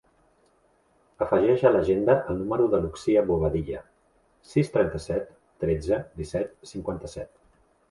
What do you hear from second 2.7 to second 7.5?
de l'Uxia Bobadilla: sis, trenta-set, tretze, disset, cinquanta-set.